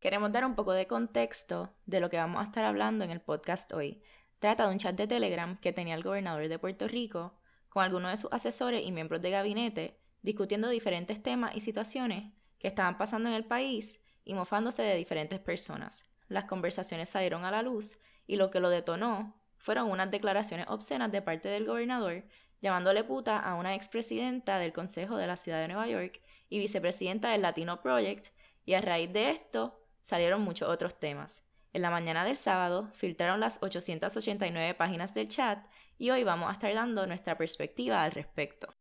[0.00, 3.20] Queremos dar un poco de contexto de lo que vamos a estar hablando en el
[3.20, 4.00] podcast hoy.
[4.38, 7.34] Trata de un chat de Telegram que tenía el gobernador de Puerto Rico
[7.68, 12.68] con algunos de sus asesores y miembros de gabinete discutiendo diferentes temas y situaciones que
[12.68, 16.04] estaban pasando en el país y mofándose de diferentes personas.
[16.28, 21.10] Las conversaciones salieron a la luz y lo que lo detonó fueron unas declaraciones obscenas
[21.10, 22.22] de parte del gobernador
[22.62, 27.30] llamándole puta a una expresidenta del Consejo de la Ciudad de Nueva York y vicepresidenta
[27.30, 28.26] del Latino Project,
[28.64, 31.44] y a raíz de esto salieron muchos otros temas.
[31.74, 35.58] En la mañana del sábado filtraron las 889 páginas del chat
[35.98, 38.72] y hoy vamos a estar dando nuestra perspectiva al respecto.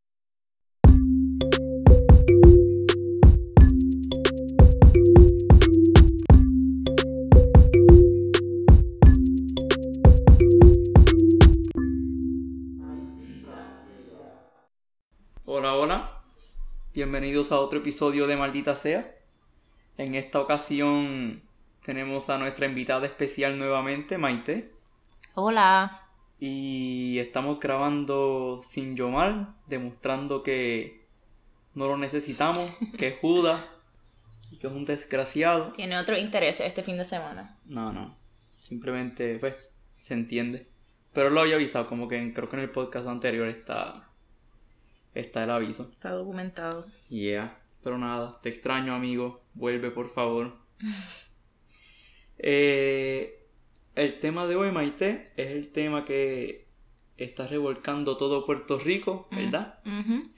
[15.43, 16.21] Hola, hola.
[16.93, 19.16] Bienvenidos a otro episodio de Maldita Sea.
[19.97, 21.41] En esta ocasión
[21.83, 24.71] tenemos a nuestra invitada especial nuevamente, Maite.
[25.33, 26.03] Hola.
[26.39, 31.07] Y estamos grabando sin Yomar, demostrando que
[31.73, 33.59] no lo necesitamos, que es Judas
[34.51, 35.71] y que es un desgraciado.
[35.71, 37.57] Tiene otro interés este fin de semana.
[37.65, 38.15] No, no.
[38.59, 39.55] Simplemente, pues,
[39.99, 40.67] se entiende.
[41.11, 44.11] Pero lo había avisado, como que creo que en el podcast anterior está,
[45.15, 45.89] está el aviso.
[45.91, 46.85] Está documentado.
[47.09, 47.57] Yeah.
[47.87, 49.43] Pero nada, te extraño, amigo.
[49.53, 50.57] Vuelve, por favor.
[52.39, 53.39] Eh,
[53.95, 56.67] el tema de hoy, Maite, es el tema que
[57.17, 59.79] está revolcando todo Puerto Rico, ¿verdad?
[59.87, 60.29] Ujú.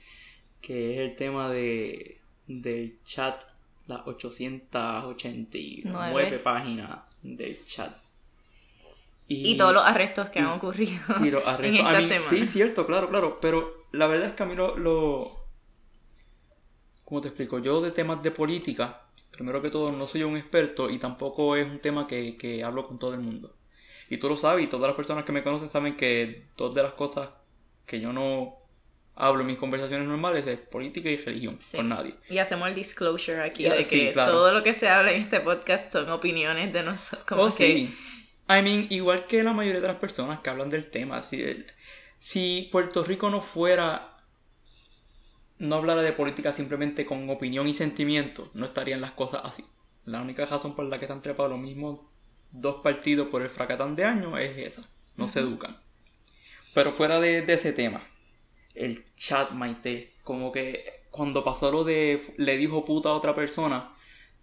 [0.62, 3.44] Que es el tema de del chat,
[3.86, 6.38] las 889 Nueve.
[6.38, 7.94] páginas del chat.
[9.28, 11.80] Y, todos los arrestos que han ocurrido Sí, los en arrestos.
[11.80, 12.28] esta A mí- semana.
[12.30, 13.38] sí, cierto, claro, claro.
[13.42, 15.38] Pero la verdad es que a mí lo, lo-
[17.10, 17.58] ¿Cómo te explico?
[17.58, 21.66] Yo de temas de política, primero que todo, no soy un experto y tampoco es
[21.66, 23.54] un tema que, que hablo con todo el mundo.
[24.08, 26.84] Y tú lo sabes, y todas las personas que me conocen saben que dos de
[26.84, 27.30] las cosas
[27.84, 28.54] que yo no
[29.16, 31.76] hablo en mis conversaciones normales es política y religión, Sí.
[31.76, 32.14] con nadie.
[32.28, 34.30] Y hacemos el disclosure aquí de sí, que claro.
[34.30, 37.24] todo lo que se habla en este podcast son opiniones de nosotros.
[37.28, 37.94] Como Oh, que sí.
[38.48, 41.64] I mean, igual que la mayoría de las personas que hablan del tema, si,
[42.20, 44.16] si Puerto Rico no fuera,
[45.60, 49.64] no hablara de política simplemente con opinión y sentimiento, no estarían las cosas así.
[50.04, 52.00] La única razón por la que están trepados los mismos
[52.50, 55.78] dos partidos por el fracatán de años es esa, no se educan.
[56.74, 58.02] Pero fuera de, de ese tema,
[58.74, 63.94] el chat Maite, como que cuando pasó lo de le dijo puta a otra persona,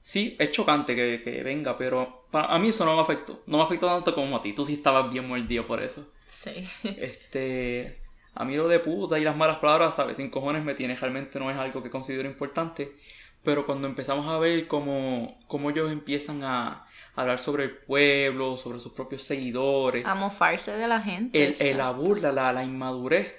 [0.04, 3.42] sí, es chocante que, que venga, pero para, a mí eso no me afectó.
[3.48, 4.54] No me afectó tanto como a ti.
[4.54, 6.08] Tú sí estabas bien mordido por eso.
[6.28, 6.68] Sí.
[6.84, 8.02] Este,
[8.40, 10.18] a mí lo de puta y las malas palabras, ¿sabes?
[10.18, 12.96] Sin cojones me tiene, realmente no es algo que considero importante.
[13.44, 18.80] Pero cuando empezamos a ver cómo, cómo ellos empiezan a hablar sobre el pueblo, sobre
[18.80, 21.44] sus propios seguidores, A mofarse de la gente.
[21.44, 23.34] el, el- la burla, la, la inmadurez,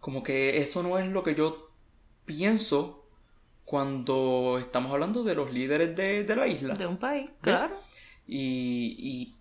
[0.00, 1.70] como que eso no es lo que yo
[2.24, 3.06] pienso
[3.64, 6.74] cuando estamos hablando de los líderes de, de la isla.
[6.74, 7.76] De un país, claro.
[8.26, 9.34] Y, y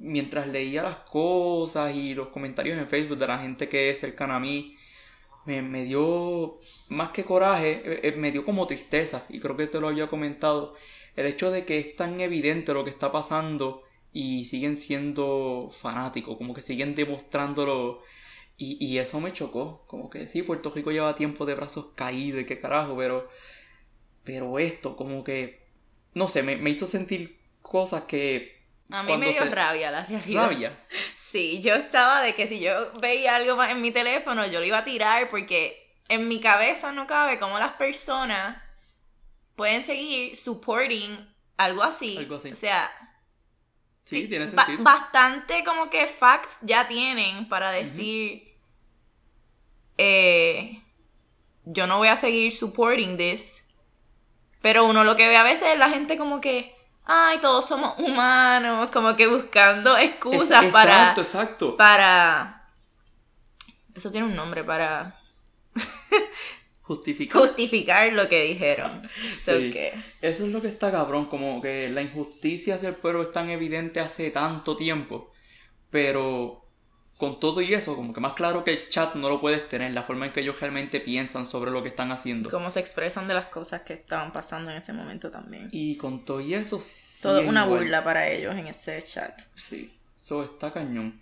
[0.00, 4.36] mientras leía las cosas y los comentarios en Facebook de la gente que es cercana
[4.36, 4.76] a mí,
[5.46, 9.24] me, me dio más que coraje, eh, eh, me dio como tristeza.
[9.28, 10.74] Y creo que te lo había comentado.
[11.16, 16.36] El hecho de que es tan evidente lo que está pasando y siguen siendo fanáticos,
[16.36, 18.02] como que siguen demostrándolo.
[18.56, 19.84] Y, y eso me chocó.
[19.86, 23.28] Como que sí, Puerto Rico lleva tiempo de brazos caídos y qué carajo, pero.
[24.24, 25.60] Pero esto, como que.
[26.14, 28.59] No sé, me, me hizo sentir cosas que.
[28.92, 30.42] A mí me dio se- rabia la realidad.
[30.42, 30.86] Rabia.
[31.16, 34.66] Sí, yo estaba de que si yo veía algo más en mi teléfono, yo lo
[34.66, 38.60] iba a tirar porque en mi cabeza no cabe cómo las personas
[39.54, 41.16] pueden seguir supporting
[41.56, 42.16] algo así.
[42.16, 42.48] Algo así.
[42.50, 42.90] O sea,
[44.04, 44.82] Sí, tiene ba- sentido.
[44.82, 48.56] bastante como que facts ya tienen para decir,
[49.98, 50.80] eh,
[51.64, 53.64] yo no voy a seguir supporting this.
[54.62, 56.74] Pero uno lo que ve a veces es la gente como que,
[57.04, 61.76] ay, todos somos humanos, como que buscando excusas Es- para Exacto, exacto.
[61.76, 62.68] para
[63.94, 65.16] eso tiene un nombre para
[66.82, 67.40] Justificar.
[67.40, 69.08] justificar lo que dijeron
[69.44, 69.70] So Sí.
[69.70, 73.32] que- Eso es lo que está cabrón, como que la injusticia hacia el pueblo es
[73.32, 75.32] tan evidente hace tanto tiempo,
[75.90, 76.64] pero
[77.20, 79.92] con todo y eso, como que más claro que el chat no lo puedes tener,
[79.92, 82.50] la forma en que ellos realmente piensan sobre lo que están haciendo.
[82.50, 86.24] cómo se expresan de las cosas que estaban pasando en ese momento también Y con
[86.24, 87.80] todo y eso, sí todo es una igual.
[87.80, 91.20] burla para ellos en ese chat Sí, eso está cañón.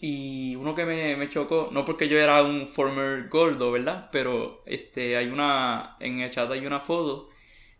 [0.00, 4.08] Y uno que me, me chocó, no porque yo era un former gordo, ¿verdad?
[4.12, 7.30] Pero este hay una, en el chat hay una foto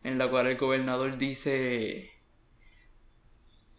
[0.02, 2.10] en la cual el gobernador dice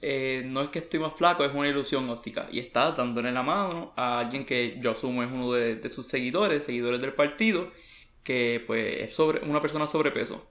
[0.02, 2.48] eh, no es que estoy más flaco, es una ilusión óptica.
[2.52, 6.66] Y está dándole la mano a alguien que yo asumo es uno de, sus seguidores,
[6.66, 7.72] seguidores del partido,
[8.24, 10.48] que pues es sobre, una persona sobrepeso.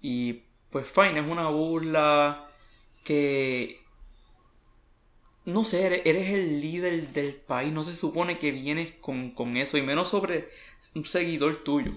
[0.00, 2.50] Y pues fine, es una burla
[3.04, 3.80] que...
[5.44, 9.78] No sé, eres, el líder del país, no se supone que vienes con, con eso,
[9.78, 10.50] y menos sobre
[10.94, 11.92] un seguidor tuyo.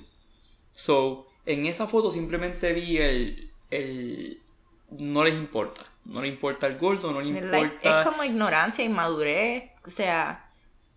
[0.72, 4.42] So, en esa foto simplemente vi el, el...
[4.90, 8.02] No les importa no le importa el gordo, no le importa...
[8.02, 9.72] es como ignorancia, inmadurez.
[9.86, 10.50] O sea,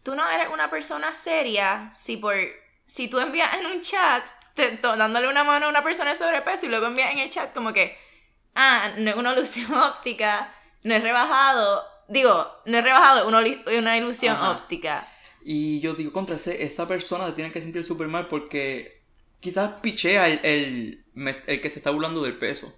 [0.02, 2.34] tú no eres una persona seria si por...
[2.86, 4.28] Si tú envías en un chat
[4.82, 7.72] dándole una mano a una persona de sobrepeso y luego envías en el chat como
[7.72, 7.96] que...
[8.54, 11.82] Ah, no es una ilusión óptica, no es rebajado.
[12.08, 13.42] Digo, no es rebajado, una,
[13.78, 15.08] una ilusión óptica.
[15.42, 19.02] Y yo digo, contra ese, esa persona se tiene que sentir súper mal porque
[19.40, 21.04] quizás pichea el, el,
[21.46, 22.74] el, que se está burlando del peso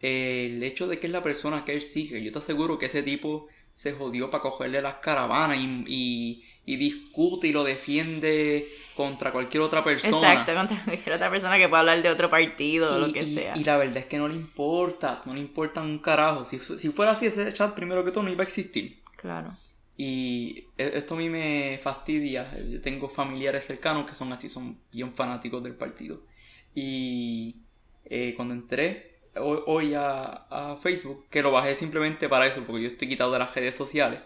[0.00, 3.02] el hecho de que es la persona que él sigue, yo te aseguro que ese
[3.02, 9.62] tipo se jodió para cogerle las caravanas y, y, discute y lo defiende contra cualquier
[9.62, 10.14] otra persona.
[10.14, 13.56] Exacto, contra cualquier otra persona que pueda hablar de otro partido o lo que sea.
[13.56, 16.44] Y la verdad es que no le importa, no le importa un carajo.
[16.44, 19.00] Si, si fuera así, ese chat primero que todo no iba a existir.
[19.16, 19.56] Claro.
[19.96, 22.50] Y e, esto a mí me fastidia.
[22.68, 26.22] Yo tengo familiares cercanos que son así, son bien fanáticos del partido.
[26.74, 27.56] Y
[28.04, 33.08] eh, cuando entré hoy a, Facebook, que lo bajé simplemente para eso, porque yo estoy
[33.08, 34.20] quitado de las redes sociales,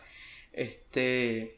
[0.52, 1.56] este,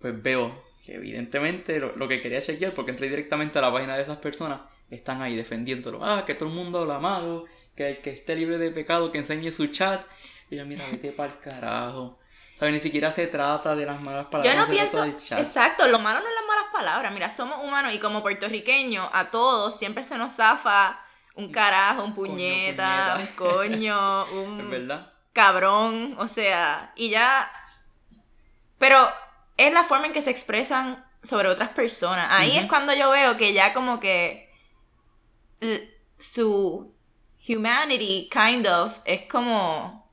[0.00, 4.02] pues veo que evidentemente lo, que quería chequear, porque entré directamente a la página de
[4.02, 4.60] esas personas,
[4.90, 6.04] están ahí defendiéndolo.
[6.04, 7.44] Ah, que todo el mundo habla malo,
[7.76, 10.04] que el que esté libre de pecado, que enseñe su chat.
[10.50, 12.18] Y yo, mira, vete para el carajo.
[12.58, 12.74] ¿Sabes?
[12.74, 14.54] Ni siquiera se trata de las malas palabras.
[14.54, 15.04] Yo no pienso.
[15.36, 17.12] Exacto, lo malo no es las malas palabras.
[17.12, 21.04] Mira, somos humanos y como puertorriqueños, a todos siempre se nos zafa
[21.38, 25.12] un carajo, un puñeta, un coño, un verdad?
[25.32, 27.50] cabrón, o sea, y ya...
[28.78, 29.08] Pero
[29.56, 32.28] es la forma en que se expresan sobre otras personas.
[32.30, 34.52] Ahí es cuando yo veo que ya como que
[36.18, 36.94] su
[37.48, 40.12] humanity, kind of, es como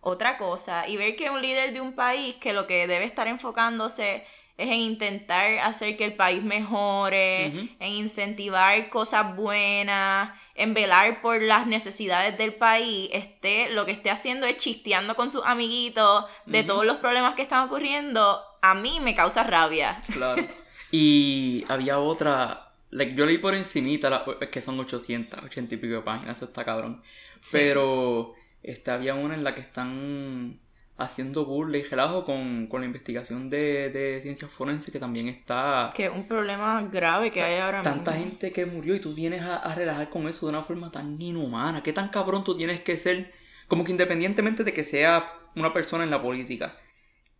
[0.00, 0.86] otra cosa.
[0.88, 4.26] Y ver que un líder de un país que lo que debe estar enfocándose
[4.62, 7.46] es en intentar hacer que el país mejore,
[7.78, 14.10] en incentivar cosas buenas, en velar por las necesidades del país, esté, lo que esté
[14.10, 19.00] haciendo es chisteando con sus amiguitos de todos los problemas que están ocurriendo, a mí
[19.00, 20.00] me causa rabia.
[20.12, 20.46] Claro.
[20.90, 26.02] Y había otra, yo leí por encimita, es que son 800, 80 y pico de
[26.02, 27.02] páginas, eso está cabrón.
[27.50, 30.60] Pero este, había una en la que están
[31.02, 35.90] haciendo burla y relajo con, la investigación de, de ciencias forenses que también está...
[35.94, 37.94] Que es un problema grave que hay ahora mismo.
[37.94, 41.20] Tanta gente que murió y tú vienes a, relajar con eso de una forma tan
[41.20, 41.82] inhumana.
[41.82, 43.32] ¿Qué tan cabrón tú tienes que ser?
[43.68, 46.76] Como que independientemente de que sea una persona en la política.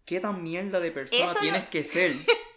[0.05, 2.17] ¿Qué tan mierda de persona tienes que ser?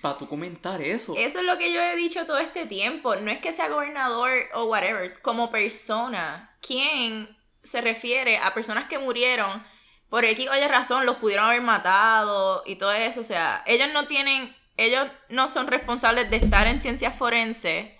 [0.00, 1.14] para tú comentar eso.
[1.16, 3.16] Eso es lo que yo he dicho todo este tiempo.
[3.16, 6.56] No es que sea gobernador o whatever, como persona.
[6.60, 7.28] ¿Quién
[7.62, 9.62] se refiere a personas que murieron
[10.08, 13.20] por X oye razón los pudieron haber matado y todo eso.
[13.20, 17.90] O sea, ellos no tienen, ellos no son responsables de estar en ciencias forenses.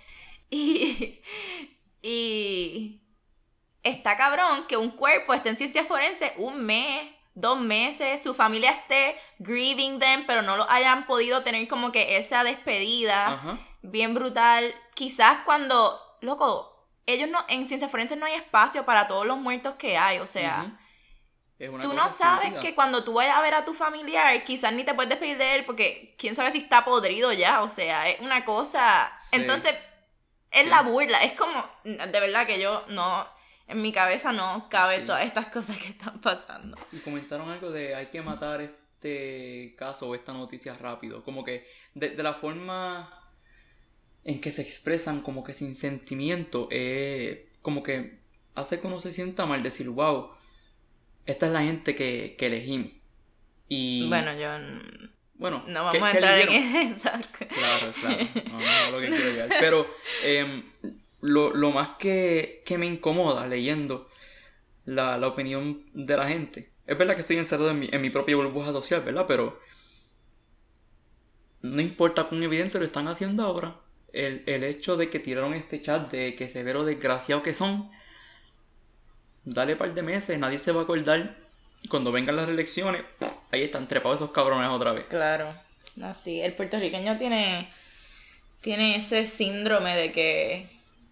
[0.51, 1.21] Y,
[2.03, 3.03] y
[3.83, 8.71] está cabrón que un cuerpo esté en ciencias forenses un mes, dos meses, su familia
[8.71, 14.75] esté grieving them, pero no lo hayan podido tener como que esa despedida bien brutal.
[14.95, 16.73] Quizás cuando, loco,
[17.05, 20.27] ellos no, en ciencias forenses no hay espacio para todos los muertos que hay, o
[20.27, 20.79] sea
[21.59, 24.95] tú no sabes que cuando tú vayas a ver a tu familiar, quizás ni te
[24.95, 28.45] puedes despedir de él porque quién sabe si está podrido ya, o sea, es una
[28.45, 29.13] cosa...
[29.33, 29.75] Entonces,
[30.51, 33.27] es la burla, es como, de verdad que yo no,
[33.67, 36.77] en mi cabeza no cabe todas estas cosas que están pasando.
[36.93, 41.67] Y comentaron algo de hay que matar este caso o esta noticia rápido, como que
[41.95, 43.31] de, la forma
[44.25, 48.21] en que se expresan como que sin sentimiento, eh, como que
[48.55, 50.31] hace que uno se sienta mal decir, wow,
[51.27, 52.93] esta es la gente que, que elegimos.
[53.69, 54.09] Y...
[54.09, 54.49] Bueno, yo...
[55.39, 57.11] Bueno, no vamos a entrar en eso.
[57.49, 58.27] Claro, claro.
[58.51, 59.49] No, no, lo que quiero llegar.
[59.61, 59.87] Pero
[60.25, 60.63] em,
[61.21, 64.09] lo, lo, más que, que, me incomoda leyendo
[64.87, 66.73] la, la, opinión de la gente.
[66.87, 69.27] Es verdad que estoy encerrado en mi, en mi propia burbuja social, ¿verdad?
[69.29, 69.61] Pero
[71.61, 73.81] no importa cuán evidente lo están haciendo ahora.
[74.13, 77.91] El, el hecho de que tiraron este chat de que severo desgraciado que son
[79.47, 81.35] dale un par de meses, nadie se va a acordar.
[81.83, 83.03] Y cuando vengan las elecciones,
[83.53, 85.05] ahí están trepados esos cabrones otra vez.
[85.07, 85.55] Claro.
[86.03, 87.71] Así, el puertorriqueño tiene,
[88.61, 90.69] tiene ese síndrome de que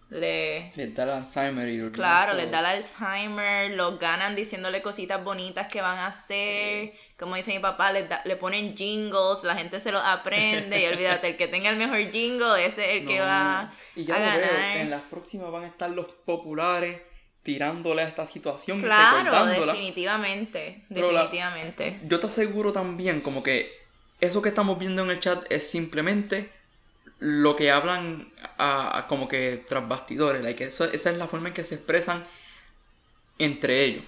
[0.09, 0.71] le...
[0.75, 5.67] Les da el Alzheimer y Claro, les da el Alzheimer, los ganan diciéndole cositas bonitas
[5.71, 6.93] que van a hacer.
[7.17, 10.81] Como dice mi papá, les da- le ponen jingles, la gente se los aprende.
[10.83, 14.15] Y olvídate, el que tenga el mejor jingle, ese es el que va y ya
[14.15, 14.41] a lo ganar.
[14.41, 17.01] veo, en las próximas van a estar los populares
[17.45, 21.99] tirándole a esta situación Claro, definitivamente, la- definitivamente.
[22.03, 23.71] Yo te aseguro también como que
[24.19, 26.49] eso que estamos viendo en el chat es simplemente
[27.19, 30.41] lo que hablan a, a como que tras bastidores.
[30.43, 32.25] like, eso- esa es la forma en que se expresan
[33.37, 34.03] entre ellos.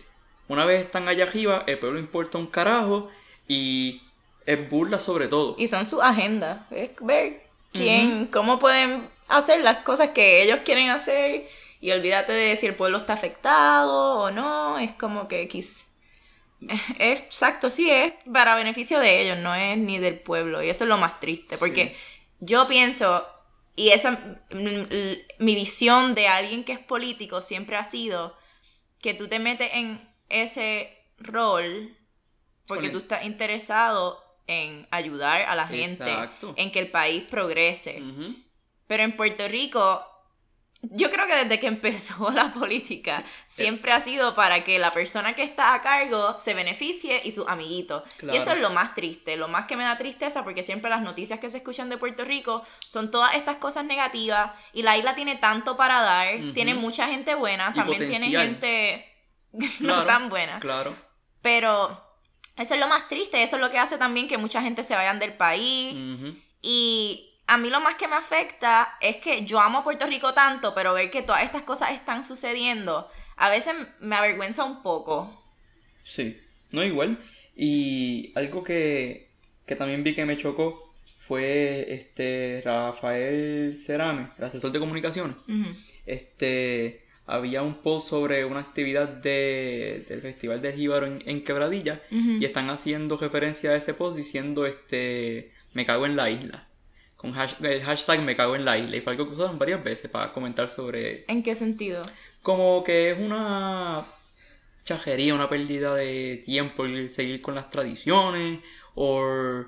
[0.47, 3.09] Una vez están allá arriba, el pueblo importa un carajo
[3.47, 4.01] y
[4.45, 5.55] es burla sobre todo.
[5.59, 10.89] Y son sus agendas, es ver quién, cómo pueden hacer las cosas que ellos quieren
[10.89, 11.47] hacer
[11.79, 15.47] y olvídate de si el pueblo está afectado o no, es como que
[16.99, 20.89] exacto, sí, es para beneficio de ellos, no es ni del pueblo y eso es
[20.89, 21.95] lo más triste, porque
[22.39, 23.27] yo pienso,
[23.75, 24.55] y esa, mm,
[24.89, 28.35] l- mi visión de alguien que es político siempre ha sido
[29.01, 31.95] que tú te metes en ese rol
[32.67, 36.53] porque tú estás interesado en ayudar a la gente, Exacto.
[36.57, 38.01] en que el país progrese.
[38.87, 40.05] Pero en Puerto Rico,
[40.81, 45.33] yo creo que desde que empezó la política, siempre ha sido para que la persona
[45.33, 48.03] que está a cargo se beneficie y sus amiguitos.
[48.17, 48.35] Claro.
[48.35, 51.01] Y eso es lo más triste, lo más que me da tristeza, porque siempre las
[51.01, 55.15] noticias que se escuchan de Puerto Rico son todas estas cosas negativas y la isla
[55.15, 59.13] tiene tanto para dar, tiene mucha gente buena, Y también tiene gente
[59.79, 60.59] no tan buena.
[60.59, 60.95] Claro.
[61.41, 62.03] Pero
[62.55, 64.95] eso es lo más triste, eso es lo que hace también que mucha gente se
[64.95, 65.95] vayan del país.
[66.61, 70.33] Y a mí lo más que me afecta es que yo amo a Puerto Rico
[70.33, 75.45] tanto, pero ver que todas estas cosas están sucediendo, a veces me avergüenza un poco.
[76.03, 76.39] Sí,
[76.71, 77.19] no igual.
[77.55, 79.29] Y algo que,
[79.65, 80.91] que también vi que me chocó
[81.27, 85.37] fue este Rafael Cerame, el asesor de comunicaciones.
[85.47, 85.75] Ujú.
[86.05, 92.01] Este había un post sobre una actividad de, del Festival del Jíbaro en, en Quebradilla
[92.09, 96.66] y están haciendo referencia a ese post diciendo este me cago en la isla.
[97.33, 98.95] Con hash- el hashtag me cago en la isla.
[98.97, 102.01] Y fue algo que usaron varias veces para comentar sobre ¿En qué sentido?
[102.41, 104.05] como que es una
[104.85, 108.59] chajería, una pérdida de tiempo el seguir con las tradiciones
[108.95, 109.65] o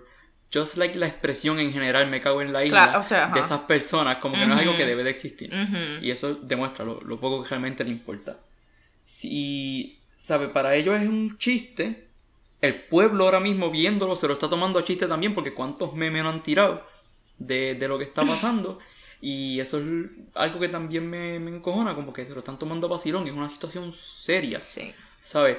[0.54, 3.34] just like la expresión en general me cago en la isla Claro, o sea, ajá.
[3.36, 5.54] de esas personas como que no es algo que debe de existir
[6.02, 8.40] y eso demuestra lo, lo poco que realmente le importa
[9.06, 12.08] si sabe para ellos es un chiste
[12.62, 16.24] el pueblo ahora mismo viéndolo se lo está tomando a chiste también porque cuántos memes
[16.24, 16.86] no han tirado
[17.40, 18.80] de, de lo que está pasando
[19.22, 19.86] y eso es
[20.36, 23.34] algo que también me, me encojona como que se lo están tomando a vacilón es
[23.34, 24.94] una situación seria Sí.
[25.24, 25.58] ¿sabes?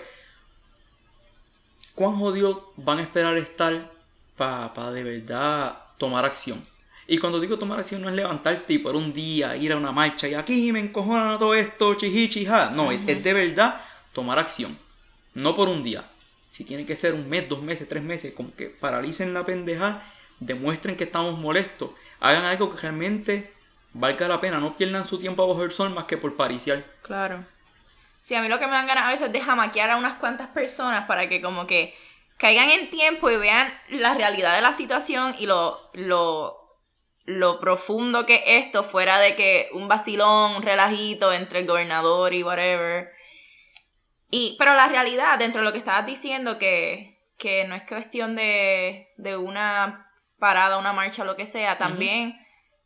[1.94, 3.92] ¿Cuán jodidos van a esperar estar
[4.36, 6.62] para de verdad tomar acción?
[7.06, 9.90] Y cuando digo tomar acción no es levantarte y por un día ir a una
[9.92, 12.70] marcha y aquí me encojonan todo esto, chiji, chija.
[12.70, 13.80] No, es- es de verdad
[14.12, 14.78] tomar acción.
[15.34, 16.04] No por un día.
[16.52, 20.04] Si tiene que ser un mes, dos meses, tres meses, como que paralicen la pendeja,
[20.40, 23.52] demuestren que estamos molestos, hagan algo que realmente
[23.92, 26.84] valga la pena, no pierdan su tiempo bajo el sol más que por pariciar.
[27.02, 27.44] Claro.
[28.22, 30.14] Sí, a mí lo que me dan ganas a veces es de jamaquear a unas
[30.14, 31.94] cuantas personas para que como que
[32.36, 36.78] caigan en tiempo y vean la realidad de la situación y lo, lo,
[37.24, 42.32] lo profundo que es esto, fuera de que un vacilón, un relajito entre el gobernador
[42.34, 43.10] y whatever.
[44.30, 48.36] Y, pero la realidad, dentro de lo que estabas diciendo, que, que no es cuestión
[48.36, 50.09] de, de una
[50.40, 52.36] parada, una marcha, lo que sea, también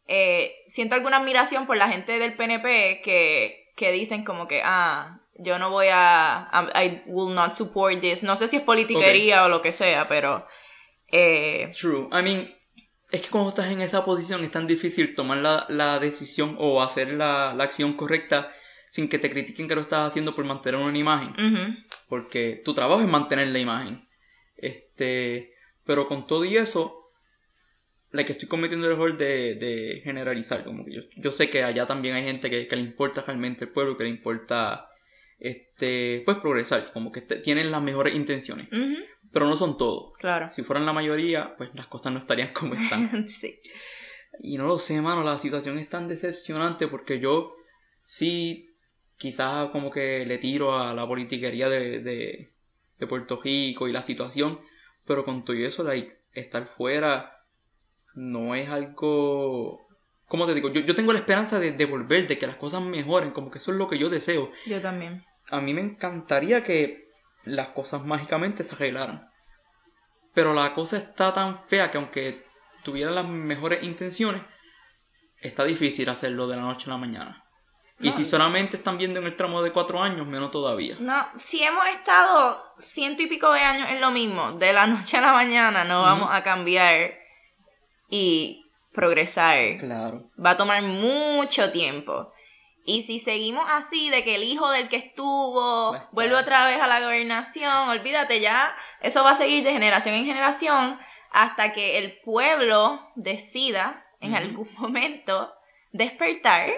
[0.07, 5.21] eh, siento alguna admiración por la gente del PNP que, que dicen como que, ah,
[5.37, 8.23] yo no voy a, I will not support this.
[8.23, 10.47] No sé si es politiquería o lo que sea, pero...
[11.11, 12.09] eh, True.
[12.13, 12.55] I mean,
[13.11, 16.83] es que cuando estás en esa posición es tan difícil tomar la, la decisión o
[16.83, 18.53] hacer la, la acción correcta
[18.89, 21.85] sin que te critiquen que lo estás haciendo por mantener una imagen.
[22.09, 24.09] Porque tu trabajo es mantener la imagen.
[24.57, 25.53] Este.
[25.85, 27.04] Pero con todo y eso,
[28.15, 30.65] la que estoy cometiendo el error de, de generalizar.
[30.65, 33.65] Como que yo, yo sé que allá también hay gente que, que le importa realmente
[33.65, 34.89] el pueblo, que le importa
[35.39, 38.69] este pues progresar, como que te- tienen las mejores intenciones.
[39.33, 40.17] Pero no son todos.
[40.19, 40.49] claro.
[40.51, 43.27] Si fueran la mayoría, pues las cosas no estarían como están.
[43.29, 43.59] sí.
[44.41, 47.55] Y no lo sé, mano, la situación es tan decepcionante porque yo
[48.05, 48.71] sí,
[49.17, 52.53] quizás como que le tiro a la politiquería de, de,
[52.99, 54.61] de Puerto Rico y la situación,
[55.05, 57.34] pero con todo eso, like, estar fuera
[58.15, 59.87] no es algo...
[60.27, 60.71] ¿Cómo te digo?
[60.71, 63.59] Yo, yo tengo la esperanza de, de volver, de que las cosas mejoren, como que
[63.59, 64.51] eso es lo que yo deseo.
[64.67, 65.25] Yo también.
[65.51, 67.09] A mí me encantaría que
[67.45, 69.31] las cosas mágicamente se arreglaran.
[70.33, 72.47] Pero la cosa está tan fea que aunque
[72.83, 74.43] tuviera las mejores intenciones,
[75.41, 77.45] está difícil hacerlo de la noche a la mañana.
[78.01, 80.97] Y si solamente están viendo en el tramo de cuatro años, menos todavía.
[80.99, 85.17] No, si hemos estado ciento y pico de años en lo mismo, de la noche
[85.17, 87.24] a la mañana no vamos a cambiar
[88.17, 89.79] y progresar.
[89.79, 90.31] Claro.
[90.45, 92.31] Va a tomar mucho tiempo.
[92.87, 96.87] Y si seguimos así, de que el hijo del que estuvo vuelve otra vez a
[96.87, 100.99] la gobernación, olvídate ya, eso va a seguir de generación en generación
[101.33, 105.53] hasta que el pueblo decida en algún momento
[105.93, 106.71] despertar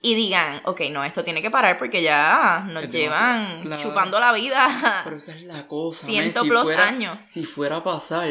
[0.00, 3.82] y digan, ok, no, esto tiene que parar porque ya nos llevan claro.
[3.82, 6.06] chupando la vida Pero esa es la cosa.
[6.06, 7.20] ciento si plus fuera- años.
[7.20, 8.28] Si fuera a pasar,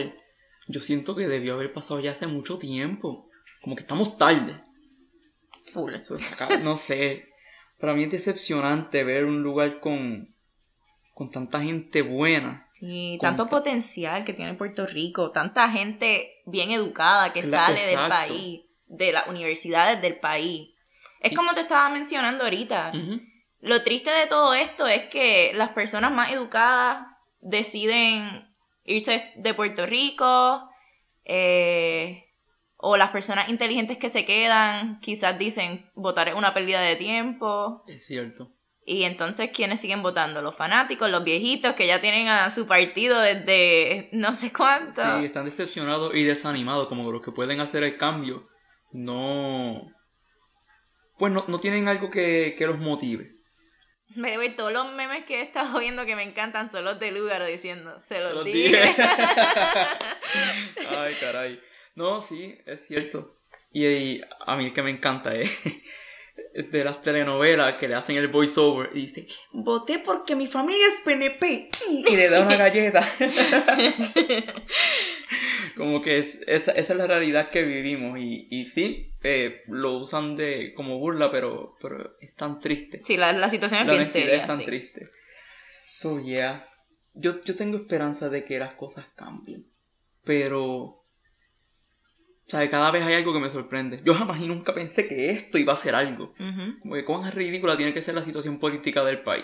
[0.67, 3.29] yo siento que debió haber pasado ya hace mucho tiempo.
[3.61, 4.61] Como que estamos tarde.
[5.71, 5.93] Full.
[6.63, 7.29] No sé.
[7.79, 10.33] Para mí es decepcionante ver un lugar con,
[11.13, 12.67] con tanta gente buena.
[12.73, 18.07] Sí, tanto ta- potencial que tiene Puerto Rico, tanta gente bien educada que sale del
[18.07, 20.69] país, de las universidades del país.
[21.21, 22.93] Es Y- como te estaba mencionando ahorita.
[23.61, 27.07] Lo triste de todo esto es que las personas más educadas
[27.41, 28.46] deciden
[28.87, 30.67] irse de Puerto Rico,
[31.25, 32.23] eh,
[32.77, 37.83] o las personas inteligentes que se quedan quizás dicen votar es una pérdida de tiempo.
[37.87, 38.53] Es cierto.
[38.85, 40.41] Y entonces, ¿quiénes siguen votando?
[40.41, 45.01] Los fanáticos, los viejitos que ya tienen a su partido desde no sé cuánto.
[45.19, 48.47] Sí, están decepcionados y desanimados, como los que pueden hacer el cambio.
[48.93, 49.91] No.
[51.17, 53.36] Pues no, no tienen algo que, que los motive.
[54.15, 57.11] Me debo todos los memes que he estado viendo que me encantan son los de
[57.11, 58.77] Lugaro diciendo, se los, dije.
[58.77, 58.95] dije.
[60.89, 61.61] Ay, caray.
[61.95, 63.35] No, sí, es cierto.
[63.71, 65.51] Y, y a mí el que me encanta es
[66.53, 71.01] de las telenovelas que le hacen el voiceover y dice, voté porque mi familia es
[71.05, 71.69] PNP
[72.09, 73.07] y le da una galleta.
[75.77, 79.97] como que es, esa, esa es la realidad que vivimos y, y sí, eh, lo
[79.97, 83.01] usan de como burla, pero, pero es tan triste.
[83.03, 84.35] sí, la, la situación es La bien seria.
[84.35, 84.65] es tan sí.
[84.65, 85.01] triste.
[85.93, 86.69] So, yeah.
[87.13, 89.65] Yo, yo tengo esperanza de que las cosas cambien.
[90.23, 90.96] Pero.
[92.47, 92.69] ¿Sabes?
[92.69, 94.01] Cada vez hay algo que me sorprende.
[94.05, 96.33] Yo jamás y nunca pensé que esto iba a ser algo.
[96.39, 96.79] Ujú.
[96.81, 99.43] Como que cuán ridícula tiene que ser la situación política del país.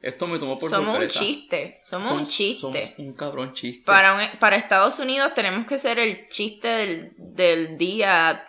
[0.00, 1.20] Esto me tomó por Somos un sorpresa.
[1.20, 2.60] chiste, somos un chiste.
[2.60, 3.82] Somos un cabrón chiste.
[3.84, 8.44] Para, un- para Estados Unidos tenemos que ser el chiste del, del día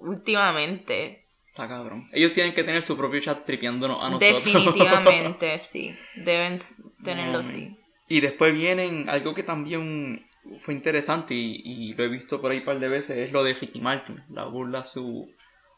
[0.00, 1.24] últimamente.
[1.48, 2.08] Está cabrón.
[2.12, 4.44] Ellos tienen que tener su propio chat tripeándonos a nosotros.
[4.44, 5.96] Definitivamente, sí.
[6.16, 6.58] Deben
[7.02, 7.76] tenerlo, sí.
[8.08, 10.26] Y después vienen algo que también
[10.60, 13.42] fue interesante y, y lo he visto por ahí un par de veces, es lo
[13.44, 15.28] de Ricky Martin, la burla a su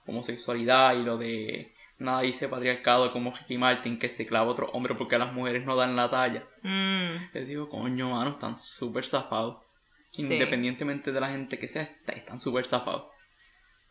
[0.06, 4.66] homosexualidad y lo de nada dice patriarcado como Ricky Martin que se clava a otro
[4.72, 6.46] hombre porque las mujeres no dan la talla.
[6.62, 9.58] Mm, Les digo, coño, mano, están súper zafados.
[10.10, 10.32] Sí.
[10.32, 13.04] Independientemente de la gente que sea, est- están súper zafados.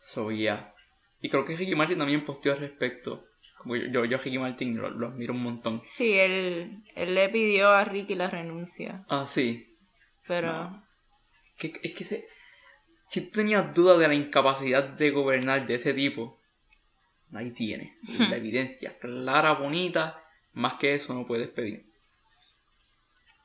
[0.00, 0.74] So, yeah.
[1.20, 3.24] Y creo que Ricky Martin también posteó al respecto.
[3.58, 5.80] Como yo, yo, yo a Ricky Martin lo, lo admiro un montón.
[5.82, 9.76] sí, él, él le pidió a Ricky la renuncia, Ah, sí.
[10.28, 10.52] Pero...
[10.52, 10.86] No.
[11.56, 12.28] Que, es que se,
[13.08, 16.38] si tú tenías duda de la incapacidad de gobernar de ese tipo,
[17.34, 20.22] ahí tiene la evidencia clara, bonita.
[20.52, 21.86] Más que eso no puedes pedir.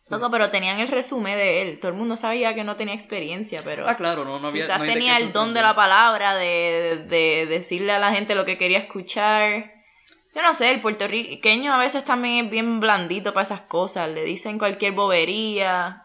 [0.10, 1.80] Loco, pero tenían el resumen de él.
[1.80, 4.64] Todo el mundo sabía que no tenía experiencia, pero Ah, claro, no, no había.
[4.64, 8.46] quizás no tenía el don de la palabra, de, de decirle a la gente lo
[8.46, 9.72] que quería escuchar.
[10.36, 14.10] Yo no sé, el puertorriqueño a veces también es bien blandito para esas cosas.
[14.10, 16.03] Le dicen cualquier bobería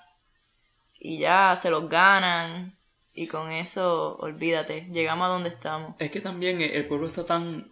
[0.99, 2.77] y ya se los ganan.
[3.13, 5.95] Y con eso, olvídate, llegamos a donde estamos.
[5.99, 7.71] Es que también el pueblo está tan.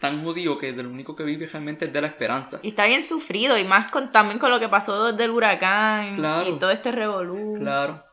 [0.00, 2.60] tan jodido que de lo único que vive realmente es de la esperanza.
[2.62, 6.16] Y está bien sufrido, y más con, también con lo que pasó desde el huracán
[6.16, 6.50] Claro.
[6.50, 7.56] y todo este revolú.
[7.58, 8.04] Claro.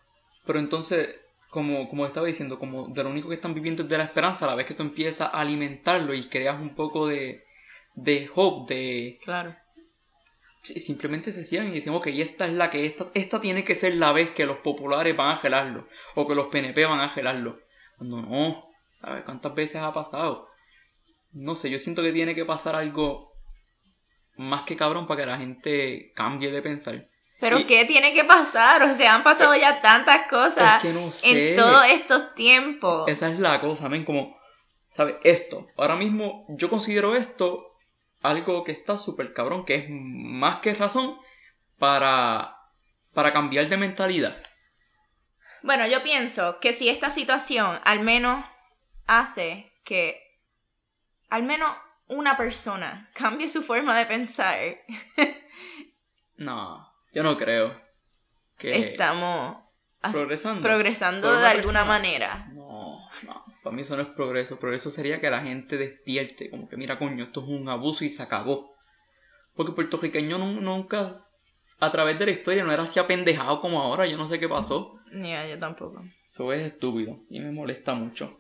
[0.46, 1.15] Pero entonces,
[1.50, 4.46] como, como estaba diciendo, como de lo único que están viviendo es de la esperanza,
[4.46, 7.43] a la vez que tú empiezas a alimentarlo y creas un poco de,
[7.93, 9.19] de hope, de...
[9.24, 9.56] Claro.
[10.63, 13.95] Simplemente se cierran y dicen, ok, esta es la que, esta, esta tiene que ser
[13.95, 17.60] la vez que los populares van a gelarlo, o que los PNP van a gelarlo.
[17.97, 18.65] Cuando no,
[18.99, 19.23] ¿sabes?
[19.26, 20.47] ¿Cuántas veces ha pasado?
[21.34, 23.34] No sé, yo siento que tiene que pasar algo
[24.38, 27.08] más que cabrón para que la gente cambie de pensar.
[27.41, 28.84] Pero Y- ¿qué tiene que pasar?
[28.84, 31.49] O sea, han pasado ya tantas cosas es que no sé.
[31.49, 33.08] en todos estos tiempos.
[33.10, 34.38] Esa es la cosa, men, como,
[34.88, 35.15] ¿sabes?
[35.23, 37.73] Esto, ahora mismo yo considero esto
[38.24, 41.18] algo que está súper cabrón, que es más que razón
[41.78, 42.58] para,
[43.14, 44.42] para cambiar de mentalidad.
[45.62, 48.44] Bueno, yo pienso que si esta situación al menos
[49.08, 50.22] hace que
[51.30, 51.70] al menos
[52.08, 54.58] una persona cambie su forma de pensar,
[56.36, 57.80] No, yo no creo
[58.58, 59.58] que estamos
[60.12, 60.62] progresando.
[60.62, 61.86] progresando de una alguna persona.
[61.86, 62.48] manera.
[62.54, 63.43] No, no.
[63.63, 64.60] Para mí eso no es progreso.
[64.60, 66.49] Progreso sería que la gente despierte.
[66.49, 68.76] Como que, mira, coño, esto es un abuso y se acabó.
[69.56, 71.13] Porque puertorriqueño nunca,
[71.80, 74.06] a través de la historia, no era así apendejado como ahora.
[74.06, 74.99] Yo no sé qué pasó.
[75.12, 76.04] Ni yo tampoco.
[76.26, 78.39] Eso es estúpido y me molesta mucho.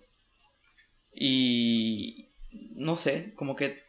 [1.13, 2.31] Y
[2.75, 3.83] no sé, como que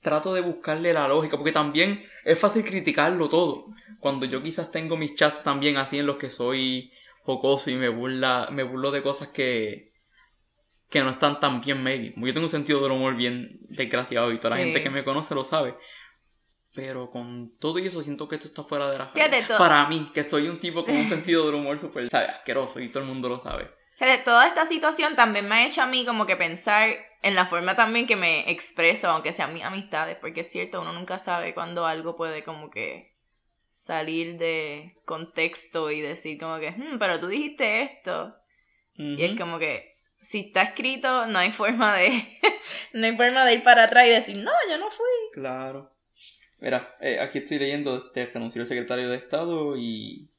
[0.00, 3.66] trato de buscarle la lógica, porque también es fácil criticarlo todo.
[4.00, 7.88] Cuando yo quizás tengo mis chats también así en los que soy jocoso y me
[7.88, 9.91] burla, me burlo de cosas que,
[10.92, 12.12] que no están tan bien maybe.
[12.16, 15.34] Yo tengo un sentido del humor bien desgraciado y toda la gente que me conoce
[15.34, 15.74] lo sabe.
[16.74, 19.20] Pero con todo eso siento que esto está fuera de la fe.
[19.58, 23.02] Para mí, que soy un tipo con un sentido del humor súper asqueroso y todo
[23.02, 23.70] el mundo lo sabe.
[23.98, 27.46] De toda esta situación también me ha hecho a mí como que pensar en la
[27.46, 31.54] forma también que me expreso, aunque sean mis amistades, porque es cierto, uno nunca sabe
[31.54, 33.14] cuándo algo puede como que
[33.74, 38.34] salir de contexto y decir como que, hmm, pero tú dijiste esto.
[38.94, 39.91] Y es como que,
[40.22, 42.10] si está escrito, no hay forma de,
[42.94, 45.04] no hay forma de ir para atrás y decir, no, yo no fui.
[45.32, 45.92] Claro.
[46.60, 50.30] Mira, eh, aquí estoy leyendo, este, renunció el secretario de Estado y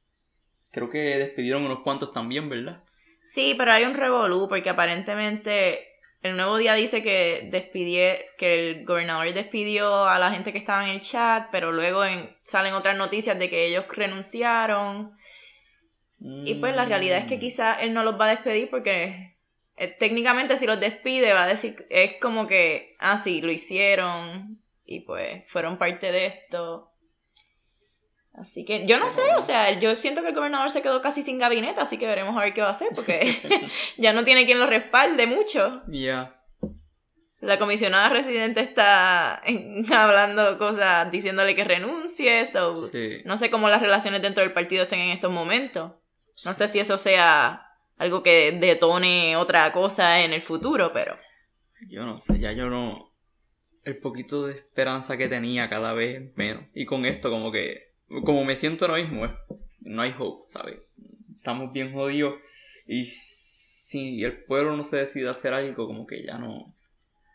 [0.71, 2.81] creo que despidieron unos cuantos también, ¿verdad?
[3.25, 5.85] Sí, pero hay un revolú porque aparentemente
[6.21, 10.85] el nuevo día dice que despidió, que el gobernador despidió a la gente que estaba
[10.85, 12.03] en el chat, pero luego
[12.41, 15.11] salen otras noticias de que ellos renunciaron.
[16.19, 17.39] Y pues la realidad es que mm.
[17.39, 19.32] quizás él no los va a despedir porque
[19.75, 24.61] eh, técnicamente si los despide va a decir, es como que, ah, sí, lo hicieron
[24.85, 26.91] y pues fueron parte de esto.
[28.33, 31.21] Así que yo no sé, o sea, yo siento que el gobernador se quedó casi
[31.21, 33.21] sin gabinete, así que veremos a ver qué va a hacer, porque
[33.97, 35.83] ya no tiene quien lo respalde mucho.
[35.87, 36.39] Ya.
[37.39, 39.35] La comisionada residente está
[39.91, 42.89] hablando cosas, diciéndole que renuncie, so,
[43.25, 45.91] no sé cómo las relaciones dentro del partido estén en estos momentos.
[46.45, 51.17] No sé si eso sea algo que detone otra cosa en el futuro, pero...
[51.87, 53.11] Yo no sé, ya yo no...
[53.83, 56.63] El poquito de esperanza que tenía cada vez menos.
[56.73, 59.27] Y con esto como que como me siento ahora mismo,
[59.81, 60.77] no hay hope, ¿sabes?
[61.37, 62.35] Estamos bien jodidos
[62.85, 66.75] y si el pueblo no se decide a hacer algo, como que ya no...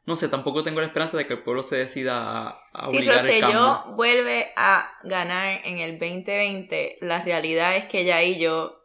[0.07, 3.03] No sé, tampoco tengo la esperanza de que el pueblo se decida a, a si
[3.03, 8.78] Rosselló vuelve a ganar en el 2020, la realidad es que ya y yo...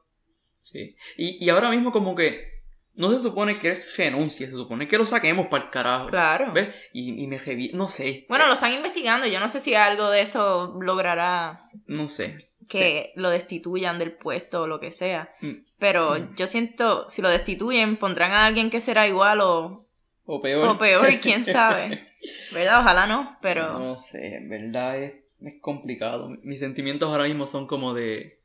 [0.63, 0.95] Sí.
[1.17, 2.53] Y, y ahora mismo como que
[2.95, 6.07] no se supone que renuncie, se supone que lo saquemos para el carajo.
[6.07, 6.53] Claro.
[6.53, 6.69] ¿Ves?
[6.93, 7.39] Y, y me
[7.73, 8.25] no sé.
[8.29, 11.69] Bueno, lo están investigando, yo no sé si algo de eso logrará.
[11.87, 12.49] No sé.
[12.67, 15.33] Que lo destituyan del puesto o lo que sea.
[15.41, 15.65] Mm.
[15.79, 16.35] Pero mm.
[16.35, 19.87] yo siento, si lo destituyen, pondrán a alguien que será igual o.
[20.25, 20.67] O peor.
[20.67, 22.07] O peor, quién sabe.
[22.53, 22.79] ¿Verdad?
[22.79, 23.79] Ojalá no, pero.
[23.79, 26.29] No sé, en verdad es, es complicado.
[26.43, 28.42] Mis sentimientos ahora mismo son como de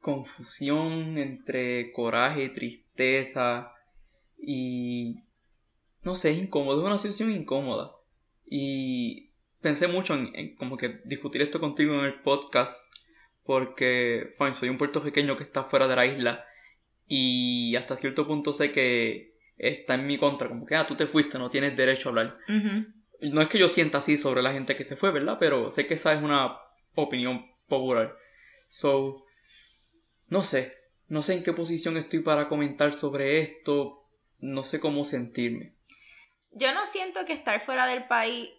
[0.00, 3.72] confusión entre coraje y tristeza
[4.38, 5.22] y
[6.02, 7.92] no sé, es incómodo, es una situación incómoda.
[8.46, 12.86] Y pensé mucho en, como que discutir esto contigo en el podcast
[13.44, 16.44] porque soy un puertorriqueño que está fuera de la isla
[17.06, 21.06] y hasta cierto punto sé que está en mi contra, como que, ah, tú te
[21.06, 22.38] fuiste, no tienes derecho a hablar.
[23.20, 25.36] No es que yo sienta así sobre la gente que se fue, ¿verdad?
[25.38, 26.56] Pero sé que esa es una
[26.94, 28.16] opinión popular.
[28.68, 29.24] So,
[30.30, 35.04] no sé, no sé en qué posición estoy para comentar sobre esto, no sé cómo
[35.04, 35.74] sentirme.
[36.52, 38.50] Yo no siento que estar fuera del país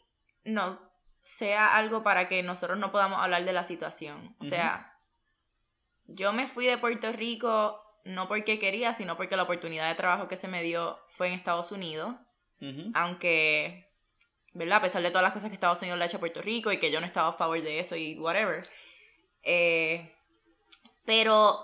[0.44, 0.80] no
[1.24, 4.36] sea algo para que nosotros no podamos hablar de la situación.
[4.40, 4.98] O sea,
[6.08, 10.28] yo me fui de Puerto Rico no porque quería, sino porque la oportunidad de trabajo
[10.28, 12.16] que se me dio fue en Estados Unidos.
[12.94, 13.90] Aunque,
[14.54, 14.78] ¿verdad?
[14.78, 16.72] A pesar de todas las cosas que Estados Unidos le ha hecho a Puerto Rico
[16.72, 18.62] y que yo no estaba a favor de eso y whatever.
[19.42, 20.14] Eh,
[21.06, 21.60] pero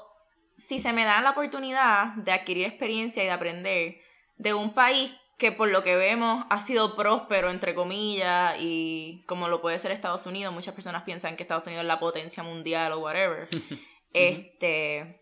[0.58, 3.98] si se me da la oportunidad de adquirir experiencia y de aprender
[4.38, 9.48] de un país que por lo que vemos ha sido próspero, entre comillas, y como
[9.48, 12.94] lo puede ser Estados Unidos, muchas personas piensan que Estados Unidos es la potencia mundial
[12.94, 13.48] o whatever.
[14.14, 15.22] este,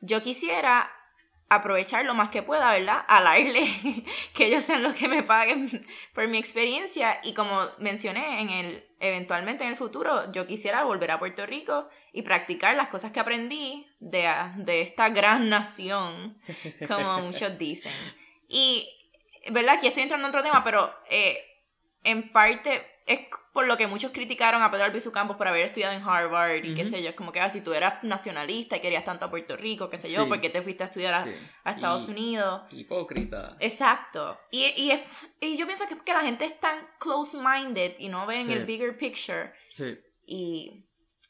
[0.00, 0.90] yo quisiera
[1.48, 3.04] aprovechar lo más que pueda, ¿verdad?
[3.06, 3.62] Al aire,
[4.34, 8.86] que ellos sean los que me paguen por mi experiencia y como mencioné en el
[8.98, 13.20] eventualmente en el futuro yo quisiera volver a Puerto Rico y practicar las cosas que
[13.20, 16.38] aprendí de, de esta gran nación,
[16.88, 17.92] como muchos dicen.
[18.48, 18.88] Y,
[19.50, 19.76] ¿verdad?
[19.76, 21.38] Aquí estoy entrando en otro tema, pero eh,
[22.04, 23.20] en parte es
[23.52, 26.74] por lo que muchos criticaron a Pedro Albizu Campos por haber estudiado en Harvard y
[26.74, 29.30] qué sé yo, es como que ah, si tú eras nacionalista y querías tanto a
[29.30, 31.14] Puerto Rico, qué sé yo, porque te fuiste a estudiar
[31.64, 32.62] a, Estados Unidos.
[32.72, 33.56] Hipócrita.
[33.60, 34.38] Exacto.
[34.50, 34.92] Y, y,
[35.40, 38.96] y yo pienso que, que la gente es tan close-minded y no ven el bigger
[38.96, 39.52] picture.
[39.70, 39.98] Sí.
[40.26, 40.84] Y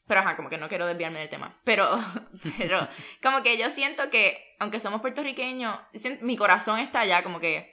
[0.07, 1.59] Pero ajá, como que no quiero desviarme del tema.
[1.63, 1.95] Pero,
[2.57, 2.87] pero
[3.21, 5.77] como que yo siento que, aunque somos puertorriqueños,
[6.21, 7.71] mi corazón está allá, como que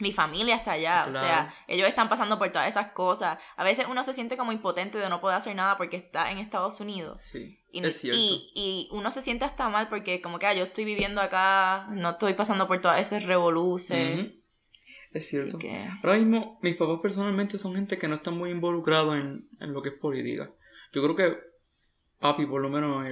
[0.00, 1.06] mi familia está allá.
[1.08, 3.38] O sea, ellos están pasando por todas esas cosas.
[3.56, 6.38] A veces uno se siente como impotente de no poder hacer nada porque está en
[6.38, 7.20] Estados Unidos.
[7.20, 7.60] Sí.
[7.70, 8.18] Y, es cierto.
[8.20, 12.10] Y, uno se siente hasta mal porque como que ah, yo estoy viviendo acá, no
[12.10, 14.32] estoy pasando por todas esas revoluciones.
[15.12, 15.58] Es cierto.
[16.02, 19.80] Ahora mismo, mis papás personalmente son gente que no están muy involucrados en, en lo
[19.80, 20.50] que es política.
[20.92, 21.54] Yo creo que
[22.24, 23.06] papi, por lo menos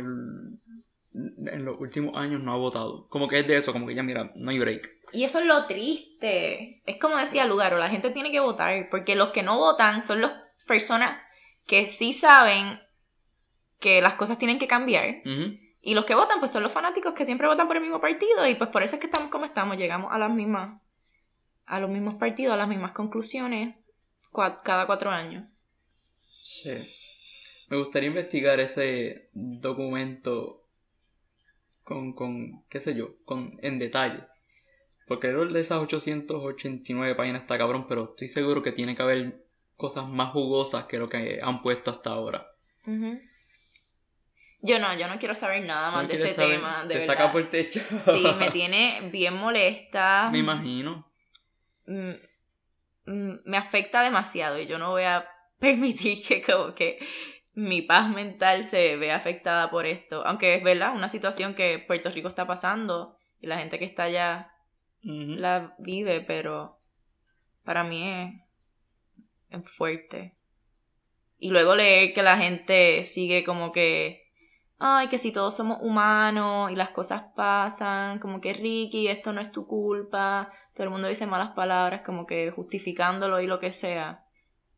[1.14, 3.06] en los últimos años no ha votado.
[3.08, 4.88] Como que es de eso, como que ya mira, no hay break.
[5.12, 6.82] Y eso es lo triste.
[6.86, 10.22] Es como decía Lugaro, la gente tiene que votar, porque los que no votan son
[10.22, 10.32] las
[10.66, 11.20] personas
[11.66, 12.80] que sí saben
[13.78, 15.16] que las cosas tienen que cambiar.
[15.82, 18.46] Y los que votan, pues son los fanáticos que siempre votan por el mismo partido.
[18.46, 19.76] Y pues por eso es que estamos como estamos.
[19.76, 20.80] Llegamos a las mismas.
[21.66, 23.74] a los mismos partidos, a las mismas conclusiones.
[24.32, 25.44] cada cuatro años.
[26.42, 26.72] Sí.
[27.68, 30.61] Me gustaría investigar ese documento
[31.84, 34.24] con, con qué sé yo, con, en detalle.
[35.06, 39.44] Porque el de esas 889 páginas está cabrón, pero estoy seguro que tiene que haber
[39.76, 42.46] cosas más jugosas que lo que han puesto hasta ahora.
[44.64, 47.40] Yo no, yo no quiero saber nada más de este tema, de te saca por
[47.42, 47.80] el techo.
[47.96, 50.28] sí, me tiene bien molesta.
[50.30, 51.10] Me imagino.
[51.86, 52.12] Mm,
[53.06, 56.98] mm, me afecta demasiado y yo no voy a permitir que como que
[57.54, 60.26] mi paz mental se ve afectada por esto.
[60.26, 64.04] Aunque es verdad, una situación que Puerto Rico está pasando y la gente que está
[64.04, 64.52] allá
[65.02, 66.78] la vive, pero
[67.64, 68.40] para mí
[69.50, 70.36] es, fuerte.
[71.38, 74.30] Y luego leer que la gente sigue como que,
[74.78, 79.40] ay, que si todos somos humanos y las cosas pasan, como que Ricky, esto no
[79.40, 83.72] es tu culpa, todo el mundo dice malas palabras, como que justificándolo y lo que
[83.72, 84.24] sea,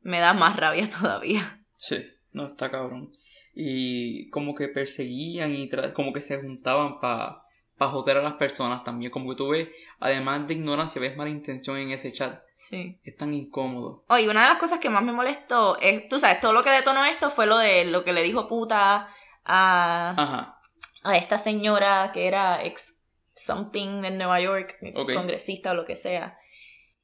[0.01, 1.43] me da más rabia todavía.
[1.77, 2.13] Sí.
[2.35, 3.12] No, está cabrón.
[3.55, 7.44] Y como que perseguían y como que se juntaban para
[7.79, 9.11] pa joder a las personas también.
[9.11, 9.68] Como que tú ves,
[10.01, 12.42] además de ignorancia, ves mala intención en ese chat.
[12.57, 13.01] Sí.
[13.05, 14.05] Es tan incómodo.
[14.09, 16.70] Oye, una de las cosas que más me molestó es, tú sabes, todo lo que
[16.70, 19.09] detonó esto fue lo de lo que le dijo puta
[19.44, 20.59] a, Ajá.
[21.03, 24.79] a esta señora que era ex something en Nueva York,
[25.12, 26.38] congresista o lo que sea.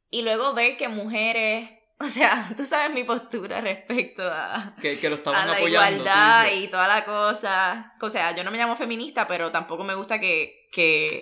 [0.08, 1.70] Y luego ver que mujeres
[2.04, 6.68] o sea, tú sabes mi postura respecto a, que, que lo a la igualdad y
[6.68, 7.94] toda la cosa.
[8.00, 11.20] O sea, yo no me llamo feminista, pero tampoco me gusta que, que...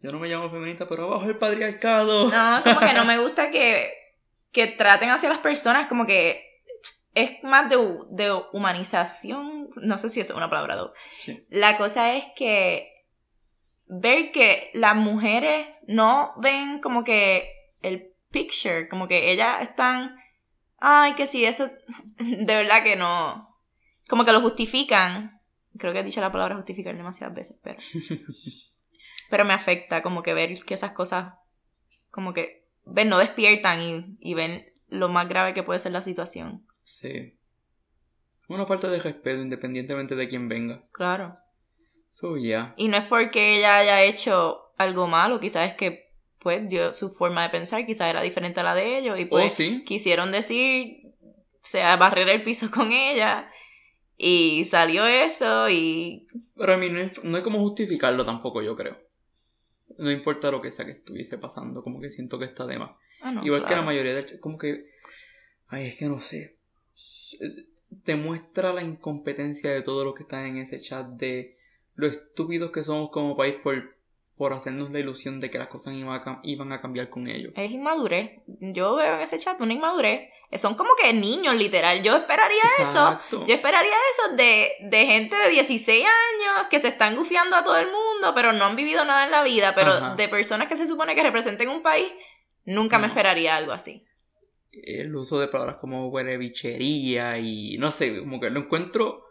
[0.00, 2.30] Yo no me llamo feminista, pero abajo el patriarcado.
[2.30, 3.92] No, como que no me gusta que,
[4.52, 6.62] que traten hacia las personas como que
[7.14, 7.76] es más de,
[8.10, 9.70] de humanización.
[9.74, 10.92] No sé si es una palabra.
[11.16, 11.44] Sí.
[11.50, 12.92] La cosa es que
[13.86, 17.50] ver que las mujeres no ven como que
[17.82, 20.14] el picture, como que ellas están,
[20.78, 21.70] ay, que sí, eso,
[22.18, 23.56] de verdad que no,
[24.08, 25.40] como que lo justifican.
[25.78, 27.78] Creo que he dicho la palabra justificar demasiadas veces, pero...
[29.30, 31.34] pero me afecta como que ver que esas cosas,
[32.10, 36.02] como que, ven, no despiertan y, y ven lo más grave que puede ser la
[36.02, 36.66] situación.
[36.82, 37.38] Sí.
[38.48, 40.86] Una falta de respeto independientemente de quién venga.
[40.92, 41.36] Claro.
[42.10, 42.74] So, yeah.
[42.76, 46.05] Y no es porque ella haya hecho algo malo, quizás es que
[46.38, 49.28] pues dio su forma de pensar, quizá era diferente a la de ellos, y oh,
[49.28, 51.12] pues quisieron decir,
[51.60, 53.50] sea, barrer el piso con ella,
[54.16, 56.26] y salió eso, y...
[56.56, 58.98] Pero a mí no hay, como justificarlo tampoco, yo creo.
[59.98, 62.92] No importa lo que sea que estuviese pasando, como que siento que está de más.
[63.22, 64.40] Ah, Igual que la mayoría de...
[64.40, 64.90] Como que...
[65.68, 66.58] Ay, es que no sé.
[68.04, 71.56] Te muestra la incompetencia de todos los que están en ese chat, de
[71.94, 73.95] lo estúpidos que somos como país por
[74.36, 77.52] por hacernos la ilusión de que las cosas iban a, cambiar con ellos.
[77.56, 78.32] Es inmadurez.
[78.46, 80.28] Yo veo en ese chat una inmadurez.
[80.52, 82.02] Son como que niños, literal.
[82.02, 83.18] Yo esperaría eso.
[83.30, 87.78] Yo esperaría eso de, de, gente de 16 años que se están gufiando a todo
[87.78, 89.74] el mundo, pero no han vivido nada en la vida.
[89.74, 92.12] Pero de personas que se supone que representen un país,
[92.64, 94.06] nunca me esperaría algo así.
[94.70, 99.24] El uso de palabras como bichería y no sé, como que lo encuentro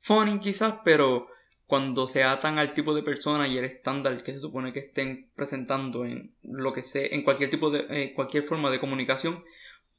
[0.00, 1.28] funny quizás, pero
[1.66, 5.30] cuando se atan al tipo de persona y el estándar que se supone que estén
[5.34, 9.44] presentando en lo que sea, en cualquier tipo de, eh, cualquier forma de comunicación,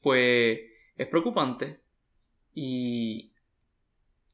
[0.00, 0.58] pues
[0.96, 1.80] es preocupante.
[2.54, 3.32] Y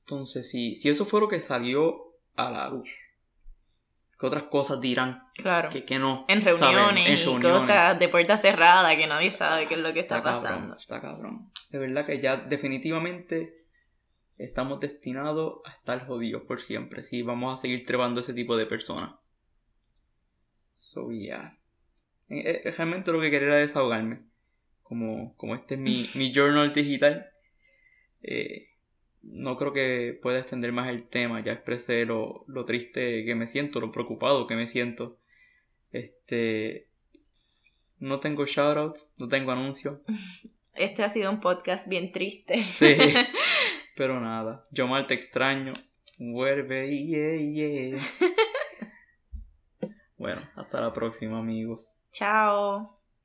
[0.00, 2.88] entonces, si, si eso fue lo que salió a la luz,
[4.18, 5.26] ¿qué otras cosas dirán?
[5.36, 5.70] Claro.
[5.70, 6.24] Que, que no.
[6.28, 10.22] En reuniones, y cosas de puerta cerrada que nadie sabe qué es lo que está,
[10.22, 10.74] pasando.
[10.74, 11.50] está cabrón.
[11.70, 13.63] De verdad que ya definitivamente
[14.38, 18.66] estamos destinados a estar jodidos por siempre si vamos a seguir trebando ese tipo de
[18.66, 19.12] personas.
[20.76, 21.58] So yeah.
[22.28, 24.22] Eh, eh, eh, realmente lo que quería era desahogarme.
[24.82, 27.30] Como, como este es mi, mi journal digital.
[29.22, 31.42] No creo que pueda extender más el tema.
[31.42, 35.18] Ya expresé lo, lo, triste que me siento, lo preocupado que me siento.
[35.92, 36.88] Este.
[37.98, 40.00] No tengo shoutouts, no tengo anuncios.
[40.74, 42.60] Este ha sido un podcast bien triste.
[42.64, 42.96] Sí.
[43.96, 45.72] Pero nada, yo mal te extraño.
[46.18, 47.98] Vuelve, yeah, yeah.
[50.18, 51.86] bueno, hasta la próxima, amigos.
[52.12, 52.93] Chao.